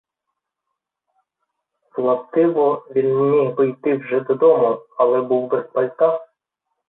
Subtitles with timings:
[1.97, 6.27] Властиво, він міг би йти вже додому, але був без пальта.